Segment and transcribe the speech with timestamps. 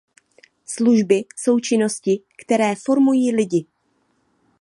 [0.65, 3.65] Služby jsou činnosti, které formují lidi.